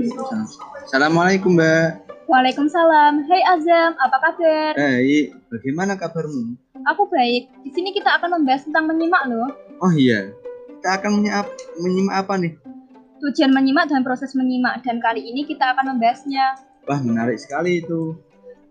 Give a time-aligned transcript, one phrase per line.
[0.00, 2.08] Assalamualaikum Mbak.
[2.24, 3.20] Waalaikumsalam.
[3.28, 4.72] Hai Azam, apa kabar?
[4.72, 6.56] Baik, bagaimana kabarmu?
[6.88, 7.52] Aku baik.
[7.60, 9.52] Di sini kita akan membahas tentang menyimak loh.
[9.84, 10.32] Oh iya,
[10.72, 11.52] kita akan menyimak,
[11.84, 12.52] menyimak apa nih?
[13.20, 16.56] Tujuan menyimak dan proses menyimak dan kali ini kita akan membahasnya.
[16.88, 18.16] Wah menarik sekali itu.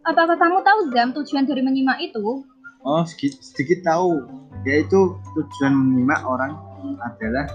[0.09, 2.41] Apakah kamu tahu Zam tujuan dari menyimak itu?
[2.81, 4.25] Oh sedikit, sedikit tahu,
[4.65, 6.57] yaitu tujuan menyimak orang
[7.05, 7.45] adalah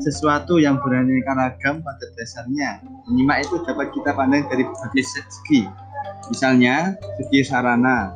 [0.00, 2.84] sesuatu yang beraneka ragam pada dasarnya.
[3.08, 5.64] Menyimak itu dapat kita pandang dari berbagai segi.
[6.28, 8.12] Misalnya, segi sarana,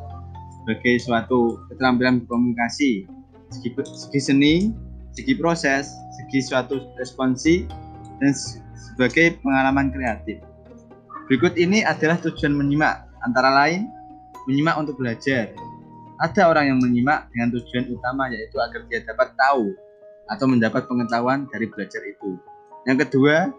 [0.61, 3.07] sebagai suatu keterampilan berkomunikasi,
[3.49, 4.55] segi, segi seni,
[5.15, 7.65] segi proses, segi suatu responsi,
[8.21, 8.31] dan
[8.77, 10.37] sebagai pengalaman kreatif.
[11.25, 13.87] Berikut ini adalah tujuan menyimak, antara lain
[14.45, 15.53] menyimak untuk belajar.
[16.21, 19.73] Ada orang yang menyimak dengan tujuan utama yaitu agar dia dapat tahu
[20.29, 22.37] atau mendapat pengetahuan dari belajar itu.
[22.85, 23.49] Yang kedua,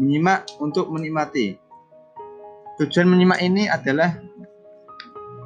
[0.00, 1.60] menyimak untuk menikmati.
[2.80, 4.16] Tujuan menyimak ini adalah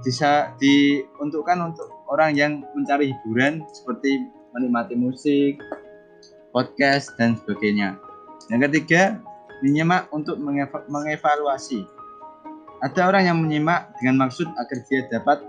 [0.04, 4.22] bisa diuntukkan untuk orang yang mencari hiburan seperti
[4.54, 5.58] menikmati musik,
[6.54, 7.98] podcast, dan sebagainya.
[8.52, 9.18] Yang ketiga,
[9.64, 11.82] menyimak untuk mengev mengevaluasi.
[12.84, 15.40] Ada orang yang menyimak dengan maksud agar dia dapat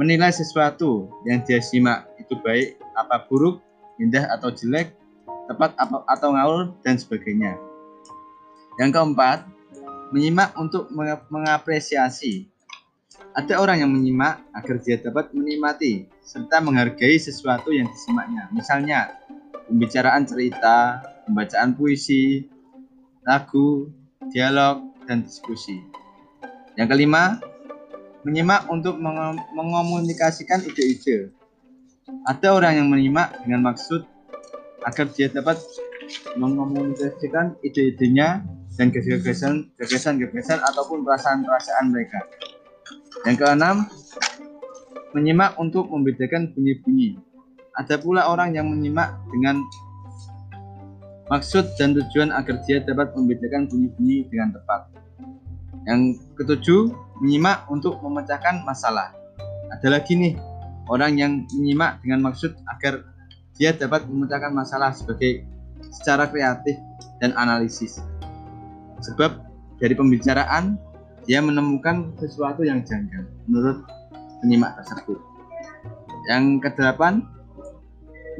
[0.00, 3.60] menilai sesuatu yang dia simak itu baik apa buruk
[4.00, 4.96] indah atau jelek,
[5.46, 5.76] tepat
[6.08, 7.60] atau ngawur, dan sebagainya.
[8.80, 9.44] Yang keempat,
[10.10, 10.88] menyimak untuk
[11.28, 12.48] mengapresiasi.
[13.36, 18.50] Ada orang yang menyimak agar dia dapat menikmati serta menghargai sesuatu yang disimaknya.
[18.50, 19.14] Misalnya,
[19.70, 22.48] pembicaraan cerita, pembacaan puisi,
[23.22, 23.86] lagu,
[24.34, 25.78] dialog, dan diskusi.
[26.74, 27.38] Yang kelima,
[28.26, 28.98] menyimak untuk
[29.54, 31.30] mengomunikasikan ide-ide.
[32.08, 34.08] Ada orang yang menyimak dengan maksud
[34.88, 35.60] agar dia dapat
[36.40, 38.40] mengomunikasikan ide-idenya
[38.80, 42.24] dan gagasan gagasan ataupun perasaan-perasaan mereka.
[43.28, 43.76] Yang keenam,
[45.12, 47.20] menyimak untuk membedakan bunyi-bunyi.
[47.76, 49.60] Ada pula orang yang menyimak dengan
[51.28, 54.88] maksud dan tujuan agar dia dapat membedakan bunyi-bunyi dengan tepat.
[55.84, 56.80] Yang ketujuh,
[57.20, 59.12] menyimak untuk memecahkan masalah.
[59.70, 60.34] Ada lagi nih,
[60.90, 63.06] orang yang menyimak dengan maksud agar
[63.54, 65.46] dia dapat memecahkan masalah sebagai
[65.94, 66.76] secara kreatif
[67.22, 68.02] dan analisis.
[69.00, 69.46] Sebab
[69.78, 70.76] dari pembicaraan
[71.24, 73.86] dia menemukan sesuatu yang janggal menurut
[74.42, 75.20] penyimak tersebut.
[76.28, 77.24] Yang kedelapan,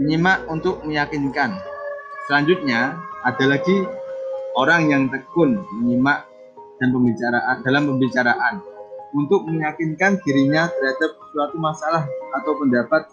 [0.01, 1.55] menyimak untuk meyakinkan.
[2.29, 3.85] Selanjutnya ada lagi
[4.57, 6.27] orang yang tekun menyimak
[6.81, 8.55] dan pembicaraan dalam pembicaraan
[9.15, 12.05] untuk meyakinkan dirinya terhadap suatu masalah
[12.41, 13.07] atau pendapat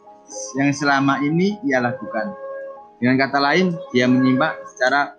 [0.60, 2.34] yang selama ini ia lakukan.
[2.98, 5.18] Dengan kata lain, dia menyimak secara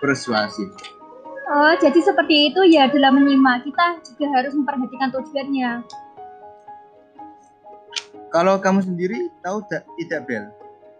[0.00, 0.72] persuasif.
[1.44, 3.68] Oh, jadi seperti itu ya dalam menyimak.
[3.68, 5.84] Kita juga harus memperhatikan tujuannya.
[8.32, 9.62] Kalau kamu sendiri tahu
[10.00, 10.48] tidak Bel,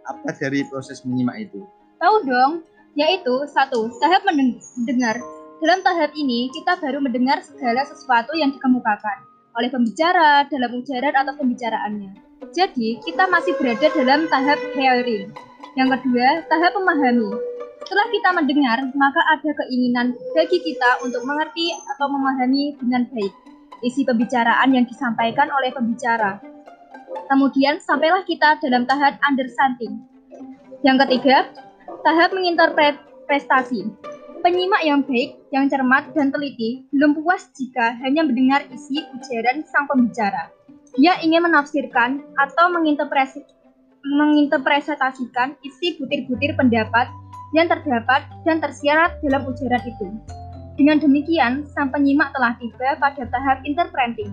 [0.05, 1.65] apa dari proses menyimak itu?
[1.97, 5.19] Tahu dong, yaitu satu, tahap mendengar
[5.63, 9.23] dalam tahap ini, kita baru mendengar segala sesuatu yang dikemukakan
[9.55, 12.11] oleh pembicara dalam ujaran atau pembicaraannya.
[12.51, 15.31] Jadi, kita masih berada dalam tahap hearing.
[15.79, 17.31] Yang kedua, tahap memahami.
[17.85, 23.33] Setelah kita mendengar, maka ada keinginan bagi kita untuk mengerti atau memahami dengan baik
[23.83, 26.41] isi pembicaraan yang disampaikan oleh pembicara.
[27.31, 30.03] Kemudian, sampailah kita dalam tahap understanding.
[30.83, 31.47] Yang ketiga,
[32.03, 34.14] tahap menginterpretasi.
[34.45, 39.89] Penyimak yang baik, yang cermat dan teliti belum puas jika hanya mendengar isi ujaran sang
[39.89, 40.53] pembicara.
[40.93, 42.69] Dia ingin menafsirkan atau
[44.05, 47.09] menginterpretasikan isi butir-butir pendapat
[47.57, 50.13] yang terdapat dan tersirat dalam ujaran itu.
[50.77, 54.29] Dengan demikian, sang penyimak telah tiba pada tahap interpreting.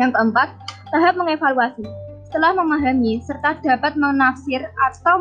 [0.00, 0.56] Yang keempat,
[0.88, 1.84] tahap mengevaluasi.
[2.32, 5.20] Setelah memahami serta dapat menafsir atau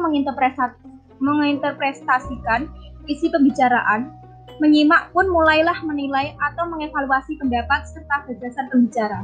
[1.21, 2.68] menginterpretasikan
[3.06, 4.09] isi pembicaraan,
[4.57, 9.23] menyimak pun mulailah menilai atau mengevaluasi pendapat serta gagasan pembicara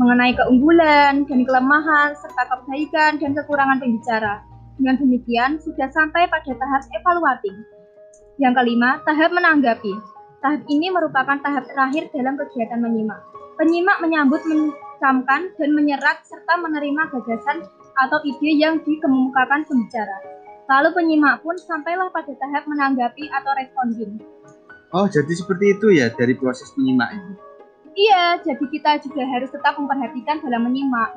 [0.00, 4.40] mengenai keunggulan dan kelemahan serta kebaikan dan kekurangan pembicara.
[4.80, 7.60] Dengan demikian, sudah sampai pada tahap evaluating.
[8.40, 9.92] Yang kelima, tahap menanggapi.
[10.40, 13.20] Tahap ini merupakan tahap terakhir dalam kegiatan menyimak.
[13.60, 17.68] Penyimak menyambut, mencamkan, dan menyerat serta menerima gagasan
[18.00, 20.16] atau ide yang dikemukakan pembicara.
[20.70, 24.22] Lalu penyimak pun sampailah pada tahap menanggapi atau responding.
[24.94, 27.32] Oh, jadi seperti itu ya dari proses menyimak itu?
[27.98, 31.10] Iya, jadi kita juga harus tetap memperhatikan dalam menyimak.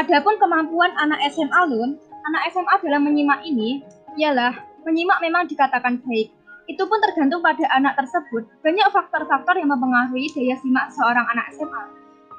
[0.00, 3.84] Adapun kemampuan anak SMA Lun, anak SMA dalam menyimak ini
[4.16, 4.56] ialah
[4.88, 6.32] menyimak memang dikatakan baik.
[6.64, 8.48] Itu pun tergantung pada anak tersebut.
[8.64, 11.82] Banyak faktor-faktor yang mempengaruhi daya simak seorang anak SMA.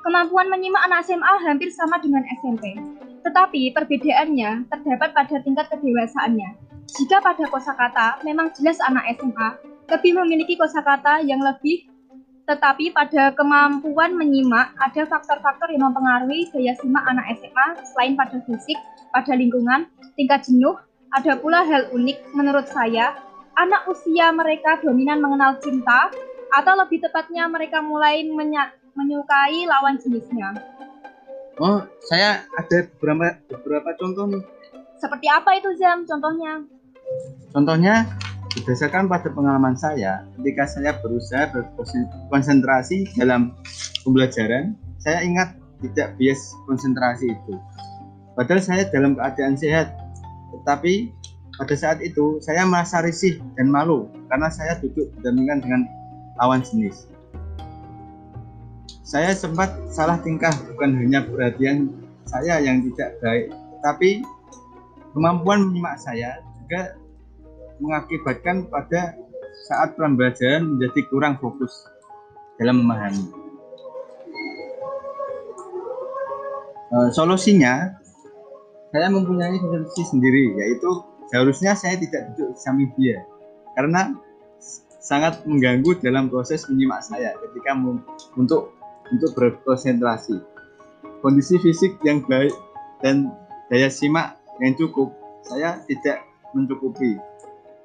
[0.02, 2.82] Kemampuan menyimak anak SMA hampir sama dengan SMP.
[3.22, 6.50] Tetapi perbedaannya terdapat pada tingkat kedewasaannya.
[6.92, 9.50] Jika pada kosakata memang jelas anak SMA
[9.88, 11.88] lebih memiliki kosakata yang lebih
[12.52, 18.76] tetapi pada kemampuan menyimak ada faktor-faktor yang mempengaruhi daya simak anak SMA selain pada fisik,
[19.14, 19.88] pada lingkungan,
[20.20, 20.76] tingkat jenuh,
[21.16, 23.16] ada pula hal unik menurut saya
[23.56, 26.12] anak usia mereka dominan mengenal cinta
[26.52, 28.26] atau lebih tepatnya mereka mulai
[28.96, 30.56] menyukai lawan jenisnya.
[31.60, 34.44] Oh, saya ada beberapa beberapa contoh nih.
[35.02, 36.64] Seperti apa itu Zam contohnya?
[37.52, 38.08] Contohnya
[38.56, 43.52] berdasarkan pada pengalaman saya, ketika saya berusaha berkonsentrasi dalam
[44.08, 47.54] pembelajaran, saya ingat tidak bias konsentrasi itu.
[48.38, 49.92] Padahal saya dalam keadaan sehat,
[50.56, 51.12] tetapi
[51.60, 55.82] pada saat itu saya merasa risih dan malu karena saya duduk berdampingan dengan
[56.40, 57.11] lawan jenis.
[59.12, 61.92] Saya sempat salah tingkah bukan hanya perhatian
[62.24, 64.10] saya yang tidak baik, tetapi
[65.12, 66.96] kemampuan menyimak saya juga
[67.84, 69.20] mengakibatkan pada
[69.68, 71.76] saat pembelajaran menjadi kurang fokus
[72.56, 73.28] dalam memahami.
[76.88, 78.00] E, solusinya,
[78.96, 83.24] saya mempunyai solusi sendiri, yaitu Seharusnya saya tidak duduk di samping dia
[83.80, 84.20] karena
[85.00, 87.72] sangat mengganggu dalam proses menyimak saya ketika
[88.36, 88.76] untuk
[89.12, 90.40] untuk berkonsentrasi.
[91.22, 92.56] Kondisi fisik yang baik
[93.06, 93.30] dan
[93.70, 95.14] daya simak yang cukup
[95.46, 96.26] saya tidak
[96.56, 97.20] mencukupi.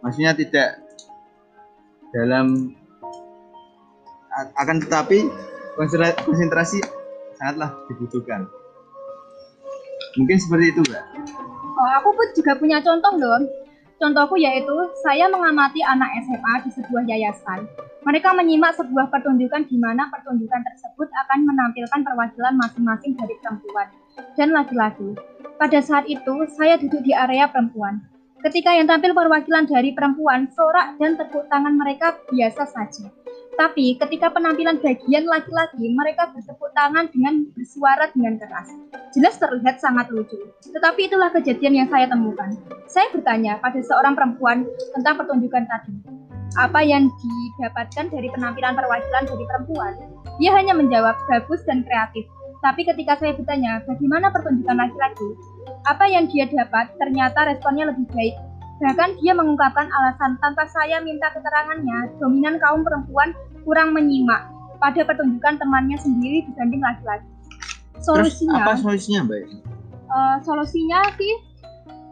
[0.00, 0.80] Maksudnya tidak
[2.14, 2.72] dalam
[4.56, 5.28] akan tetapi
[6.24, 6.80] konsentrasi
[7.36, 8.48] sangatlah dibutuhkan.
[10.16, 11.04] Mungkin seperti itu, Mbak.
[11.76, 13.65] Oh, aku pun juga punya contoh loh.
[13.96, 17.64] Contohku yaitu saya mengamati anak SMA di sebuah yayasan.
[18.04, 23.88] Mereka menyimak sebuah pertunjukan di mana pertunjukan tersebut akan menampilkan perwakilan masing-masing dari perempuan
[24.36, 25.16] dan laki-laki.
[25.56, 28.04] Pada saat itu, saya duduk di area perempuan.
[28.44, 33.08] Ketika yang tampil perwakilan dari perempuan, sorak dan tepuk tangan mereka biasa saja.
[33.56, 38.68] Tapi ketika penampilan bagian laki-laki, mereka bertepuk tangan dengan bersuara dengan keras.
[39.16, 40.36] Jelas terlihat sangat lucu.
[40.60, 42.52] Tetapi itulah kejadian yang saya temukan.
[42.84, 45.96] Saya bertanya pada seorang perempuan tentang pertunjukan tadi.
[46.60, 49.92] Apa yang didapatkan dari penampilan perwakilan dari perempuan?
[50.36, 52.28] Dia hanya menjawab bagus dan kreatif.
[52.60, 55.28] Tapi ketika saya bertanya bagaimana pertunjukan laki-laki,
[55.88, 58.36] apa yang dia dapat ternyata responnya lebih baik
[58.76, 63.32] Bahkan dia mengungkapkan alasan tanpa saya minta keterangannya, dominan kaum perempuan
[63.66, 64.46] kurang menyimak
[64.78, 67.26] pada pertunjukan temannya sendiri dibanding laki-laki.
[68.00, 69.42] Solusinya Terus apa solusinya, Mbak?
[70.06, 71.34] Uh, solusinya sih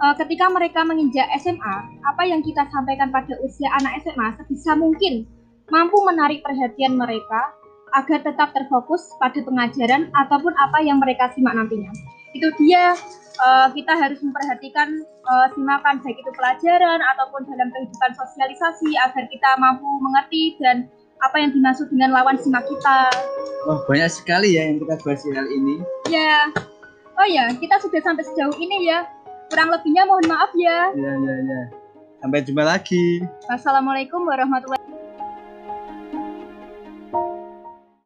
[0.03, 5.25] uh, ketika mereka menginjak SMA, apa yang kita sampaikan pada usia anak SMA sebisa mungkin
[5.71, 7.55] mampu menarik perhatian mereka
[7.95, 11.95] agar tetap terfokus pada pengajaran ataupun apa yang mereka simak nantinya.
[12.35, 12.99] Itu dia
[13.39, 14.99] uh, kita harus memperhatikan
[15.31, 20.91] uh, simakan baik itu pelajaran ataupun dalam kehidupan sosialisasi agar kita mampu mengerti dan
[21.23, 23.11] apa yang dimaksud dengan lawan simak kita.
[23.65, 25.81] Wah banyak sekali ya yang kita bahas hal ini.
[26.11, 26.53] Ya,
[27.17, 29.09] oh ya kita sudah sampai sejauh ini ya.
[29.53, 30.93] Kurang lebihnya mohon maaf ya.
[30.93, 31.61] Ya ya ya.
[32.21, 33.25] Sampai jumpa lagi.
[33.49, 34.84] Wassalamualaikum warahmatullahi